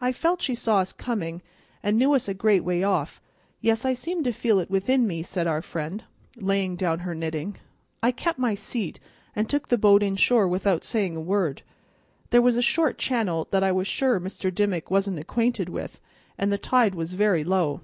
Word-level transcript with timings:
"I 0.00 0.10
felt 0.10 0.42
she 0.42 0.56
saw 0.56 0.78
us 0.80 0.92
coming, 0.92 1.42
and 1.80 1.96
knew 1.96 2.12
us 2.12 2.26
a 2.26 2.34
great 2.34 2.64
way 2.64 2.82
off; 2.82 3.22
yes, 3.60 3.84
I 3.84 3.92
seemed 3.92 4.24
to 4.24 4.32
feel 4.32 4.58
it 4.58 4.68
within 4.68 5.06
me," 5.06 5.22
said 5.22 5.46
our 5.46 5.62
friend, 5.62 6.02
laying 6.38 6.74
down 6.74 6.98
her 7.06 7.14
knitting. 7.14 7.54
"I 8.02 8.10
kept 8.10 8.40
my 8.40 8.56
seat, 8.56 8.98
and 9.36 9.48
took 9.48 9.68
the 9.68 9.78
bo't 9.78 10.02
inshore 10.02 10.48
without 10.48 10.82
saying 10.82 11.14
a 11.14 11.20
word; 11.20 11.62
there 12.30 12.42
was 12.42 12.56
a 12.56 12.62
short 12.62 12.98
channel 12.98 13.46
that 13.52 13.62
I 13.62 13.70
was 13.70 13.86
sure 13.86 14.18
Mr. 14.18 14.52
Dimmick 14.52 14.90
wasn't 14.90 15.20
acquainted 15.20 15.68
with, 15.68 16.00
and 16.36 16.50
the 16.50 16.58
tide 16.58 16.96
was 16.96 17.12
very 17.14 17.44
low. 17.44 17.82